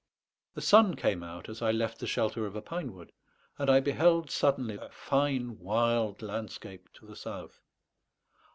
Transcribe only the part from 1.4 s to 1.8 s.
as I